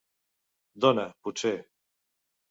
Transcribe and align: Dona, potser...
Dona, 0.85 1.03
potser... 1.27 1.53